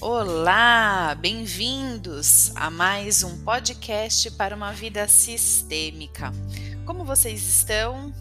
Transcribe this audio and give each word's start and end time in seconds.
Olá, 0.00 1.14
bem-vindos 1.16 2.52
a 2.54 2.70
mais 2.70 3.22
um 3.22 3.42
podcast 3.44 4.30
para 4.32 4.54
uma 4.54 4.72
vida 4.72 5.08
sistêmica. 5.08 6.32
Como 6.86 7.04
vocês 7.04 7.42
estão? 7.42 8.12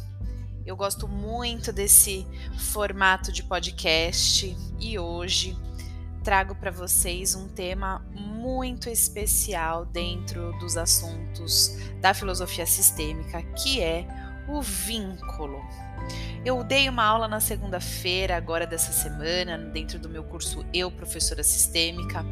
Eu 0.66 0.76
gosto 0.76 1.08
muito 1.08 1.72
desse 1.72 2.26
formato 2.58 3.32
de 3.32 3.44
podcast 3.44 4.58
e 4.80 5.00
hoje 5.00 5.56
trago 6.24 6.56
para 6.56 6.72
vocês 6.72 7.36
um 7.36 7.48
tema 7.48 8.06
muito 8.12 8.90
especial 8.90 9.86
dentro 9.86 10.52
dos 10.60 10.76
assuntos 10.76 11.78
da 12.02 12.14
filosofia 12.14 12.66
sistêmica, 12.66 13.42
que 13.54 13.80
é 13.80 14.06
o 14.48 14.62
vínculo. 14.62 15.62
Eu 16.46 16.64
dei 16.64 16.88
uma 16.88 17.04
aula 17.04 17.28
na 17.28 17.40
segunda-feira, 17.40 18.38
agora 18.38 18.66
dessa 18.66 18.94
semana, 18.94 19.58
dentro 19.58 20.00
do 20.00 20.08
meu 20.08 20.24
curso 20.24 20.66
Eu, 20.74 20.90
Professora 20.90 21.44
Sistêmica, 21.44 22.26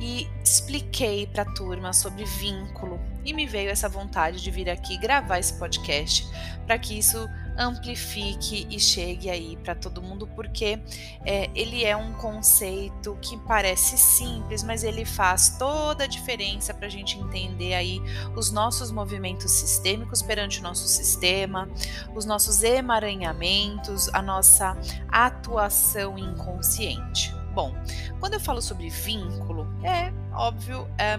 e 0.00 0.28
expliquei 0.44 1.26
para 1.26 1.44
a 1.44 1.54
turma 1.54 1.92
sobre 1.92 2.24
vínculo. 2.24 3.00
E 3.24 3.32
me 3.32 3.46
veio 3.46 3.70
essa 3.70 3.88
vontade 3.88 4.42
de 4.42 4.50
vir 4.50 4.68
aqui 4.68 4.98
gravar 4.98 5.38
esse 5.38 5.54
podcast 5.54 6.26
para 6.66 6.78
que 6.78 6.98
isso 6.98 7.28
amplifique 7.62 8.66
e 8.70 8.78
chegue 8.78 9.30
aí 9.30 9.56
para 9.56 9.74
todo 9.74 10.02
mundo, 10.02 10.26
porque 10.34 10.80
é, 11.24 11.50
ele 11.54 11.84
é 11.84 11.96
um 11.96 12.12
conceito 12.14 13.16
que 13.20 13.36
parece 13.38 13.96
simples, 13.96 14.62
mas 14.62 14.84
ele 14.84 15.04
faz 15.04 15.56
toda 15.58 16.04
a 16.04 16.06
diferença 16.06 16.74
para 16.74 16.86
a 16.86 16.90
gente 16.90 17.18
entender 17.18 17.74
aí 17.74 18.00
os 18.36 18.50
nossos 18.50 18.90
movimentos 18.90 19.50
sistêmicos 19.50 20.22
perante 20.22 20.60
o 20.60 20.62
nosso 20.62 20.86
sistema, 20.86 21.68
os 22.14 22.24
nossos 22.24 22.62
emaranhamentos, 22.62 24.08
a 24.12 24.20
nossa 24.20 24.76
atuação 25.08 26.18
inconsciente. 26.18 27.34
Bom, 27.54 27.74
quando 28.18 28.34
eu 28.34 28.40
falo 28.40 28.62
sobre 28.62 28.88
vínculo, 28.88 29.66
é 29.84 30.12
óbvio, 30.34 30.88
é 30.98 31.18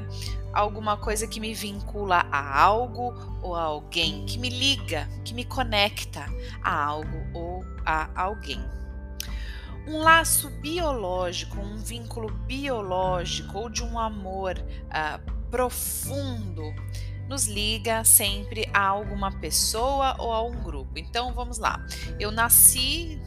alguma 0.53 0.97
coisa 0.97 1.27
que 1.27 1.39
me 1.39 1.53
vincula 1.53 2.25
a 2.31 2.61
algo 2.61 3.13
ou 3.41 3.55
a 3.55 3.63
alguém, 3.63 4.25
que 4.25 4.37
me 4.37 4.49
liga, 4.49 5.07
que 5.25 5.33
me 5.33 5.43
conecta 5.43 6.25
a 6.61 6.83
algo 6.85 7.25
ou 7.33 7.65
a 7.85 8.09
alguém. 8.15 8.63
Um 9.87 9.97
laço 9.97 10.49
biológico, 10.61 11.59
um 11.59 11.77
vínculo 11.77 12.31
biológico 12.31 13.57
ou 13.57 13.69
de 13.69 13.83
um 13.83 13.99
amor 13.99 14.57
uh, 14.57 15.31
profundo 15.49 16.63
nos 17.27 17.47
liga 17.47 18.03
sempre 18.03 18.69
a 18.73 18.85
alguma 18.85 19.31
pessoa 19.39 20.15
ou 20.19 20.31
a 20.31 20.41
um 20.43 20.61
grupo. 20.61 20.97
Então 20.97 21.33
vamos 21.33 21.57
lá. 21.57 21.85
Eu 22.19 22.31
nasci 22.31 23.19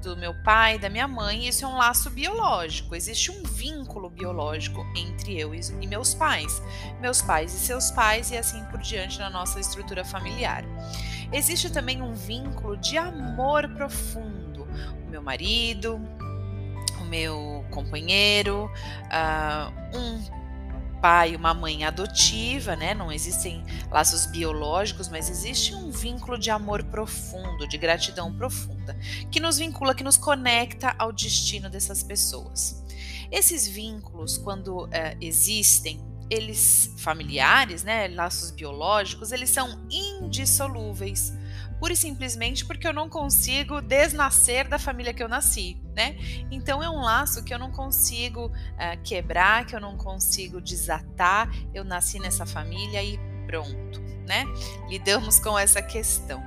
do 0.00 0.16
meu 0.16 0.34
pai, 0.42 0.78
da 0.78 0.88
minha 0.88 1.06
mãe, 1.06 1.46
isso 1.46 1.64
é 1.64 1.68
um 1.68 1.76
laço 1.76 2.10
biológico. 2.10 2.94
Existe 2.94 3.30
um 3.30 3.42
vínculo 3.42 4.08
biológico 4.08 4.84
entre 4.96 5.38
eu 5.38 5.54
e 5.54 5.86
meus 5.86 6.14
pais, 6.14 6.62
meus 7.00 7.20
pais 7.22 7.52
e 7.54 7.58
seus 7.58 7.90
pais, 7.90 8.30
e 8.30 8.36
assim 8.36 8.64
por 8.64 8.80
diante 8.80 9.18
na 9.18 9.30
nossa 9.30 9.60
estrutura 9.60 10.04
familiar. 10.04 10.64
Existe 11.32 11.70
também 11.70 12.02
um 12.02 12.12
vínculo 12.14 12.76
de 12.76 12.98
amor 12.98 13.68
profundo. 13.68 14.66
O 15.06 15.10
meu 15.10 15.22
marido, 15.22 16.00
o 17.00 17.04
meu 17.04 17.64
companheiro, 17.70 18.70
uh, 19.06 19.96
um 19.96 20.39
pai 21.00 21.32
e 21.32 21.36
uma 21.36 21.54
mãe 21.54 21.84
adotiva, 21.84 22.76
né? 22.76 22.94
Não 22.94 23.10
existem 23.10 23.64
laços 23.90 24.26
biológicos, 24.26 25.08
mas 25.08 25.28
existe 25.28 25.74
um 25.74 25.90
vínculo 25.90 26.38
de 26.38 26.50
amor 26.50 26.82
profundo, 26.84 27.68
de 27.68 27.78
gratidão 27.78 28.32
profunda, 28.34 28.96
que 29.30 29.40
nos 29.40 29.58
vincula, 29.58 29.94
que 29.94 30.04
nos 30.04 30.16
conecta 30.16 30.94
ao 30.98 31.12
destino 31.12 31.68
dessas 31.68 32.02
pessoas. 32.02 32.84
Esses 33.30 33.66
vínculos, 33.66 34.36
quando 34.36 34.84
uh, 34.84 34.90
existem, 35.20 36.00
eles 36.28 36.94
familiares, 36.98 37.82
né, 37.82 38.06
laços 38.08 38.50
biológicos, 38.50 39.32
eles 39.32 39.50
são 39.50 39.86
indissolúveis 39.90 41.32
pura 41.80 41.94
e 41.94 41.96
simplesmente 41.96 42.66
porque 42.66 42.86
eu 42.86 42.92
não 42.92 43.08
consigo 43.08 43.80
desnascer 43.80 44.68
da 44.68 44.78
família 44.78 45.14
que 45.14 45.22
eu 45.22 45.28
nasci, 45.28 45.78
né? 45.96 46.14
Então 46.50 46.82
é 46.82 46.90
um 46.90 47.00
laço 47.00 47.42
que 47.42 47.54
eu 47.54 47.58
não 47.58 47.72
consigo 47.72 48.46
uh, 48.48 49.02
quebrar, 49.02 49.64
que 49.64 49.74
eu 49.74 49.80
não 49.80 49.96
consigo 49.96 50.60
desatar. 50.60 51.50
Eu 51.72 51.82
nasci 51.82 52.18
nessa 52.18 52.44
família 52.44 53.02
e 53.02 53.18
pronto, 53.46 53.98
né? 54.28 54.44
Lidamos 54.90 55.40
com 55.40 55.58
essa 55.58 55.80
questão. 55.80 56.42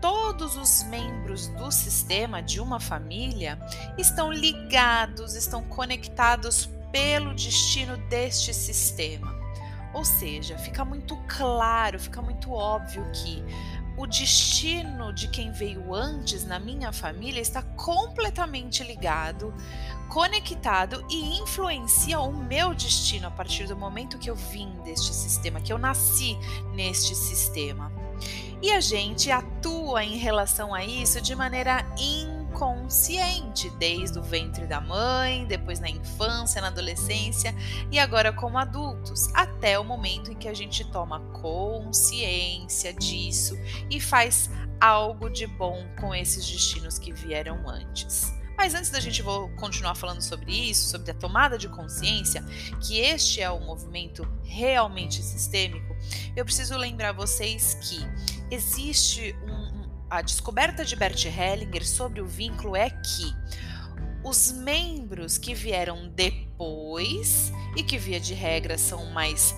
Todos 0.00 0.56
os 0.56 0.82
membros 0.84 1.46
do 1.48 1.70
sistema 1.70 2.42
de 2.42 2.60
uma 2.60 2.80
família 2.80 3.58
estão 3.96 4.32
ligados, 4.32 5.34
estão 5.34 5.62
conectados 5.62 6.68
pelo 6.90 7.32
destino 7.34 7.96
deste 8.08 8.52
sistema. 8.52 9.37
Ou 9.92 10.04
seja, 10.04 10.58
fica 10.58 10.84
muito 10.84 11.16
claro, 11.26 11.98
fica 11.98 12.20
muito 12.20 12.52
óbvio 12.52 13.04
que 13.12 13.42
o 13.96 14.06
destino 14.06 15.12
de 15.12 15.26
quem 15.28 15.50
veio 15.50 15.92
antes 15.92 16.44
na 16.44 16.60
minha 16.60 16.92
família 16.92 17.40
está 17.40 17.62
completamente 17.62 18.84
ligado, 18.84 19.52
conectado 20.08 21.04
e 21.10 21.40
influencia 21.40 22.20
o 22.20 22.32
meu 22.32 22.72
destino 22.74 23.26
a 23.26 23.30
partir 23.30 23.66
do 23.66 23.76
momento 23.76 24.16
que 24.16 24.30
eu 24.30 24.36
vim 24.36 24.70
deste 24.84 25.12
sistema, 25.12 25.60
que 25.60 25.72
eu 25.72 25.78
nasci 25.78 26.38
neste 26.74 27.14
sistema. 27.14 27.90
E 28.62 28.72
a 28.72 28.80
gente 28.80 29.30
atua 29.30 30.04
em 30.04 30.16
relação 30.16 30.74
a 30.74 30.84
isso 30.84 31.20
de 31.20 31.34
maneira 31.34 31.84
inconsciente, 32.58 33.70
desde 33.78 34.18
o 34.18 34.22
ventre 34.22 34.66
da 34.66 34.80
mãe, 34.80 35.46
depois 35.46 35.78
na 35.78 35.88
infância, 35.88 36.60
na 36.60 36.66
adolescência 36.66 37.54
e 37.90 38.00
agora 38.00 38.32
como 38.32 38.58
adultos, 38.58 39.32
até 39.32 39.78
o 39.78 39.84
momento 39.84 40.32
em 40.32 40.34
que 40.34 40.48
a 40.48 40.54
gente 40.54 40.84
toma 40.90 41.20
consciência 41.40 42.92
disso 42.92 43.56
e 43.88 44.00
faz 44.00 44.50
algo 44.80 45.30
de 45.30 45.46
bom 45.46 45.86
com 46.00 46.12
esses 46.12 46.44
destinos 46.50 46.98
que 46.98 47.12
vieram 47.12 47.68
antes. 47.68 48.36
Mas 48.56 48.74
antes 48.74 48.90
da 48.90 48.98
gente 48.98 49.22
vou 49.22 49.48
continuar 49.50 49.94
falando 49.94 50.20
sobre 50.20 50.50
isso, 50.52 50.90
sobre 50.90 51.12
a 51.12 51.14
tomada 51.14 51.56
de 51.56 51.68
consciência, 51.68 52.42
que 52.80 52.98
este 52.98 53.40
é 53.40 53.48
o 53.48 53.60
movimento 53.60 54.28
realmente 54.42 55.22
sistêmico, 55.22 55.96
eu 56.34 56.44
preciso 56.44 56.76
lembrar 56.76 57.12
vocês 57.12 57.74
que 57.74 58.00
existe 58.50 59.36
um, 59.44 59.57
a 60.10 60.22
descoberta 60.22 60.84
de 60.84 60.96
Bert 60.96 61.24
Hellinger 61.26 61.86
sobre 61.86 62.20
o 62.20 62.26
vínculo 62.26 62.74
é 62.74 62.88
que 62.88 63.34
os 64.24 64.52
membros 64.52 65.36
que 65.36 65.54
vieram 65.54 66.08
depois 66.08 67.52
e 67.76 67.82
que 67.82 67.98
via 67.98 68.18
de 68.18 68.34
regra 68.34 68.78
são 68.78 69.06
mais 69.12 69.54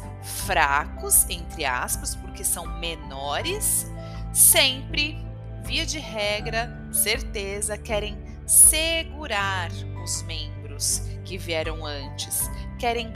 fracos, 0.47 1.29
entre 1.31 1.65
aspas, 1.65 2.15
porque 2.15 2.45
são 2.45 2.79
menores, 2.79 3.87
sempre, 4.33 5.17
via 5.65 5.87
de 5.87 5.99
regra, 5.99 6.71
certeza, 6.93 7.79
querem 7.79 8.19
segurar 8.47 9.71
os 10.03 10.23
membros 10.23 11.03
que 11.25 11.39
vieram 11.39 11.87
antes, 11.87 12.51
querem 12.79 13.13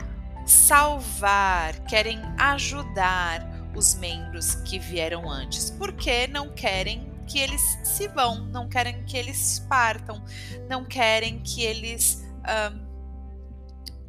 salvar, 0.46 1.84
querem 1.86 2.20
ajudar 2.38 3.70
os 3.74 3.96
membros 3.96 4.54
que 4.54 4.78
vieram 4.78 5.28
antes, 5.28 5.68
porque 5.70 6.28
não 6.28 6.54
querem 6.54 7.13
que 7.24 7.38
eles 7.38 7.62
se 7.82 8.08
vão, 8.08 8.46
não 8.46 8.68
querem 8.68 9.04
que 9.04 9.16
eles 9.16 9.64
partam, 9.68 10.22
não 10.68 10.84
querem 10.84 11.40
que 11.40 11.62
eles 11.62 12.24
uh, 12.40 12.84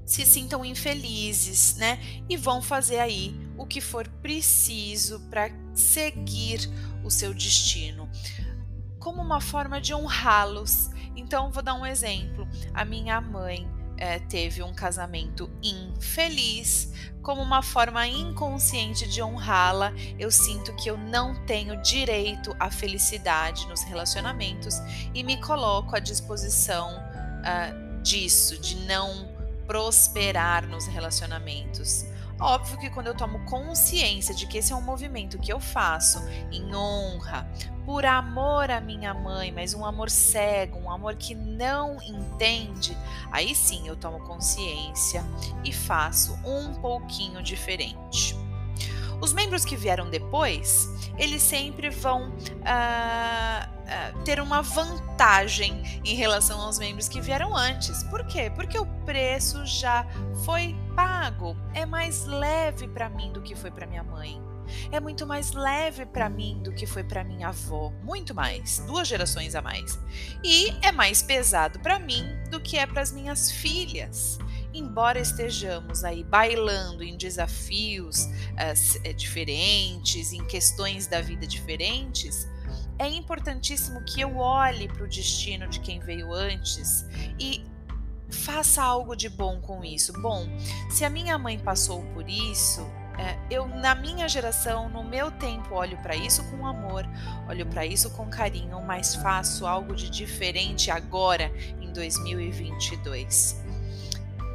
se 0.05 0.25
sintam 0.25 0.63
infelizes, 0.63 1.75
né? 1.75 1.99
E 2.29 2.37
vão 2.37 2.61
fazer 2.61 2.99
aí 2.99 3.35
o 3.57 3.65
que 3.65 3.81
for 3.81 4.07
preciso 4.21 5.19
para 5.29 5.49
seguir 5.73 6.69
o 7.03 7.09
seu 7.09 7.33
destino, 7.33 8.09
como 8.99 9.21
uma 9.21 9.41
forma 9.41 9.81
de 9.81 9.93
honrá-los. 9.93 10.89
Então, 11.15 11.51
vou 11.51 11.63
dar 11.63 11.73
um 11.73 11.85
exemplo. 11.85 12.47
A 12.73 12.83
minha 12.83 13.19
mãe 13.21 13.67
é, 13.97 14.19
teve 14.19 14.61
um 14.61 14.73
casamento 14.73 15.49
infeliz, 15.63 16.91
como 17.21 17.41
uma 17.41 17.61
forma 17.61 18.05
inconsciente 18.07 19.07
de 19.07 19.21
honrá-la, 19.21 19.91
eu 20.19 20.29
sinto 20.29 20.75
que 20.75 20.89
eu 20.89 20.97
não 20.97 21.33
tenho 21.45 21.81
direito 21.81 22.55
à 22.59 22.69
felicidade 22.69 23.67
nos 23.67 23.81
relacionamentos 23.81 24.75
e 25.13 25.23
me 25.23 25.41
coloco 25.41 25.95
à 25.95 25.99
disposição 25.99 26.97
uh, 26.99 28.01
disso, 28.03 28.59
de 28.59 28.75
não 28.85 29.33
prosperar 29.65 30.67
nos 30.67 30.85
relacionamentos. 30.85 32.05
Óbvio 32.39 32.77
que 32.77 32.89
quando 32.89 33.07
eu 33.07 33.15
tomo 33.15 33.43
consciência 33.45 34.35
de 34.35 34.45
que 34.45 34.57
esse 34.57 34.73
é 34.73 34.75
um 34.75 34.81
movimento 34.81 35.39
que 35.39 35.51
eu 35.51 35.59
faço 35.59 36.19
em 36.51 36.75
honra, 36.75 37.49
por 37.85 38.05
amor 38.05 38.71
à 38.71 38.81
minha 38.81 39.13
mãe, 39.13 39.51
mas 39.51 39.73
um 39.73 39.85
amor 39.85 40.09
cego, 40.09 40.79
um 40.79 40.91
amor 40.91 41.15
que 41.15 41.35
não 41.35 42.01
entende, 42.01 42.97
aí 43.31 43.53
sim 43.53 43.87
eu 43.87 43.95
tomo 43.95 44.19
consciência 44.21 45.23
e 45.63 45.71
faço 45.71 46.33
um 46.43 46.73
pouquinho 46.81 47.41
diferente. 47.43 48.35
Os 49.21 49.31
membros 49.31 49.63
que 49.63 49.75
vieram 49.75 50.09
depois, 50.09 50.89
eles 51.17 51.41
sempre 51.41 51.89
vão 51.89 52.29
uh, 52.29 52.33
uh, 52.33 54.23
ter 54.23 54.39
uma 54.41 54.61
vantagem 54.61 56.01
em 56.03 56.15
relação 56.15 56.59
aos 56.59 56.77
membros 56.77 57.07
que 57.07 57.21
vieram 57.21 57.55
antes. 57.55 58.03
Por 58.03 58.25
quê? 58.25 58.51
Porque 58.53 58.77
o 58.77 58.85
preço 59.05 59.65
já 59.65 60.05
foi 60.43 60.75
pago. 60.95 61.55
É 61.73 61.85
mais 61.85 62.25
leve 62.25 62.87
para 62.87 63.09
mim 63.09 63.31
do 63.31 63.41
que 63.41 63.55
foi 63.55 63.71
para 63.71 63.87
minha 63.87 64.03
mãe. 64.03 64.41
É 64.91 64.99
muito 64.99 65.25
mais 65.25 65.51
leve 65.51 66.05
para 66.05 66.29
mim 66.29 66.59
do 66.63 66.71
que 66.71 66.85
foi 66.85 67.03
para 67.03 67.23
minha 67.23 67.49
avó, 67.49 67.91
muito 68.03 68.33
mais, 68.33 68.79
duas 68.87 69.07
gerações 69.07 69.55
a 69.55 69.61
mais. 69.61 69.99
E 70.43 70.69
é 70.81 70.91
mais 70.91 71.21
pesado 71.21 71.79
para 71.79 71.99
mim 71.99 72.25
do 72.49 72.59
que 72.59 72.77
é 72.77 72.85
para 72.85 73.01
as 73.01 73.11
minhas 73.11 73.51
filhas 73.51 74.39
embora 74.77 75.19
estejamos 75.19 76.03
aí 76.03 76.21
bailando 76.21 77.01
em 77.01 77.15
desafios 77.15 78.25
uh, 78.25 79.13
diferentes, 79.15 80.33
em 80.33 80.43
questões 80.45 81.07
da 81.07 81.21
vida 81.21 81.47
diferentes, 81.47 82.45
é 82.97 83.07
importantíssimo 83.07 84.03
que 84.03 84.21
eu 84.21 84.37
olhe 84.37 84.87
para 84.87 85.03
o 85.03 85.07
destino 85.07 85.67
de 85.67 85.79
quem 85.79 85.99
veio 85.99 86.33
antes 86.33 87.05
e 87.39 87.63
faça 88.29 88.81
algo 88.81 89.15
de 89.15 89.29
bom 89.29 89.59
com 89.61 89.83
isso. 89.83 90.13
Bom, 90.21 90.47
se 90.89 91.03
a 91.03 91.09
minha 91.09 91.37
mãe 91.37 91.59
passou 91.59 92.03
por 92.13 92.29
isso, 92.29 92.85
é, 93.17 93.37
eu 93.49 93.67
na 93.67 93.95
minha 93.95 94.27
geração, 94.27 94.89
no 94.89 95.03
meu 95.03 95.31
tempo, 95.31 95.75
olho 95.75 95.97
para 95.97 96.15
isso 96.15 96.43
com 96.51 96.65
amor, 96.65 97.07
olho 97.47 97.65
para 97.65 97.85
isso 97.85 98.09
com 98.11 98.27
carinho, 98.27 98.81
mas 98.81 99.15
faço 99.15 99.65
algo 99.65 99.95
de 99.95 100.09
diferente 100.09 100.91
agora 100.91 101.51
em 101.79 101.91
2022. 101.93 103.63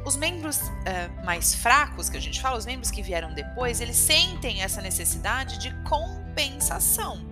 Os 0.05 0.15
membros 0.15 0.57
uh, 0.57 1.25
mais 1.25 1.53
fracos, 1.53 2.09
que 2.09 2.17
a 2.17 2.19
gente 2.19 2.41
fala, 2.41 2.57
os 2.57 2.65
membros 2.65 2.89
que 2.89 3.03
vieram 3.03 3.33
depois, 3.33 3.79
eles 3.81 3.97
sentem 3.97 4.63
essa 4.63 4.81
necessidade 4.81 5.59
de 5.59 5.71
compensação. 5.83 7.23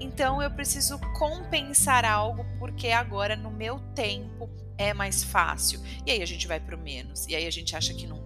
Então 0.00 0.42
eu 0.42 0.50
preciso 0.50 0.98
compensar 1.16 2.04
algo 2.04 2.44
porque 2.58 2.88
agora 2.88 3.36
no 3.36 3.50
meu 3.50 3.78
tempo 3.94 4.48
é 4.76 4.94
mais 4.94 5.24
fácil. 5.24 5.80
E 6.06 6.10
aí 6.10 6.22
a 6.22 6.26
gente 6.26 6.46
vai 6.46 6.60
para 6.60 6.76
o 6.76 6.78
menos. 6.78 7.26
E 7.26 7.34
aí 7.34 7.46
a 7.46 7.50
gente 7.50 7.74
acha 7.76 7.92
que 7.92 8.06
não, 8.06 8.22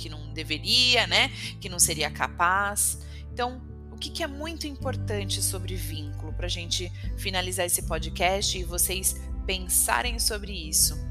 que 0.00 0.08
não 0.08 0.32
deveria, 0.32 1.06
né? 1.06 1.28
Que 1.60 1.68
não 1.68 1.78
seria 1.78 2.10
capaz. 2.10 2.98
Então, 3.32 3.62
o 3.92 3.96
que, 3.96 4.10
que 4.10 4.22
é 4.22 4.26
muito 4.26 4.66
importante 4.66 5.42
sobre 5.42 5.76
vínculo 5.76 6.32
para 6.32 6.46
a 6.46 6.50
gente 6.50 6.90
finalizar 7.18 7.66
esse 7.66 7.82
podcast 7.82 8.58
e 8.58 8.64
vocês 8.64 9.14
pensarem 9.46 10.18
sobre 10.18 10.52
isso? 10.52 11.10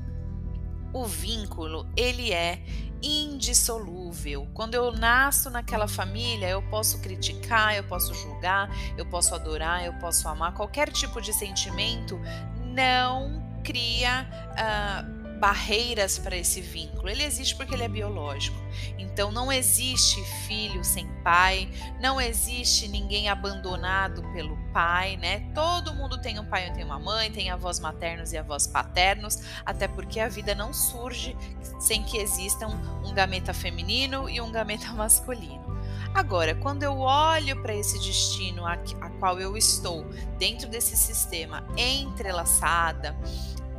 o 0.93 1.05
vínculo 1.05 1.87
ele 1.95 2.31
é 2.31 2.63
indissolúvel. 3.01 4.47
Quando 4.53 4.75
eu 4.75 4.91
nasço 4.91 5.49
naquela 5.49 5.87
família, 5.87 6.49
eu 6.49 6.61
posso 6.63 6.99
criticar, 6.99 7.75
eu 7.75 7.83
posso 7.83 8.13
julgar, 8.13 8.69
eu 8.97 9.05
posso 9.05 9.33
adorar, 9.33 9.85
eu 9.85 9.93
posso 9.93 10.27
amar. 10.27 10.53
Qualquer 10.53 10.91
tipo 10.91 11.21
de 11.21 11.31
sentimento 11.31 12.19
não 12.65 13.41
cria 13.63 14.27
uh, 14.51 15.18
barreiras 15.39 16.19
para 16.19 16.35
esse 16.35 16.61
vínculo. 16.61 17.09
Ele 17.09 17.23
existe 17.23 17.55
porque 17.55 17.73
ele 17.73 17.83
é 17.83 17.87
biológico. 17.87 18.57
Então 18.97 19.31
não 19.31 19.51
existe 19.51 20.21
filho 20.47 20.83
sem 20.83 21.07
pai, 21.23 21.69
não 21.99 22.19
existe 22.19 22.87
ninguém 22.87 23.29
abandonado 23.29 24.21
pelo 24.33 24.57
pai, 24.71 25.17
né? 25.17 25.49
Todo 25.53 25.93
mundo 25.93 26.21
tem 26.21 26.39
um 26.39 26.45
pai 26.45 26.67
e 26.67 26.73
tem 26.73 26.83
uma 26.83 26.99
mãe, 26.99 27.31
tem 27.31 27.49
avós 27.49 27.79
maternos 27.79 28.33
e 28.33 28.37
avós 28.37 28.67
paternos, 28.67 29.41
até 29.65 29.87
porque 29.87 30.19
a 30.19 30.27
vida 30.27 30.53
não 30.53 30.73
surge 30.73 31.35
sem 31.79 32.03
que 32.03 32.17
existam 32.17 32.67
um 33.03 33.13
gameta 33.13 33.53
feminino 33.53 34.29
e 34.29 34.39
um 34.41 34.51
gameta 34.51 34.91
masculino. 34.93 35.79
Agora, 36.13 36.55
quando 36.55 36.83
eu 36.83 36.99
olho 36.99 37.61
para 37.61 37.73
esse 37.73 37.99
destino 37.99 38.65
a, 38.65 38.73
a, 38.73 39.09
qual 39.19 39.39
eu 39.39 39.55
estou 39.55 40.05
dentro 40.37 40.67
desse 40.67 40.97
sistema 40.97 41.63
entrelaçada, 41.77 43.15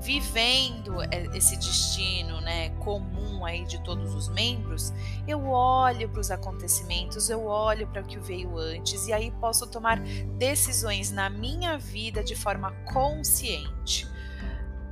vivendo 0.00 0.96
esse 1.34 1.56
destino 1.56 2.40
né, 2.40 2.70
comum 2.80 3.44
aí 3.44 3.64
de 3.64 3.82
todos 3.84 4.14
os 4.14 4.28
membros, 4.28 4.92
eu 5.28 5.46
olho 5.46 6.08
para 6.08 6.20
os 6.20 6.30
acontecimentos, 6.30 7.28
eu 7.28 7.44
olho 7.46 7.86
para 7.86 8.02
o 8.02 8.04
que 8.04 8.18
veio 8.18 8.56
antes 8.56 9.06
e 9.06 9.12
aí 9.12 9.30
posso 9.32 9.66
tomar 9.66 10.00
decisões 10.38 11.10
na 11.10 11.28
minha 11.28 11.78
vida 11.78 12.24
de 12.24 12.34
forma 12.34 12.72
consciente. 12.92 14.08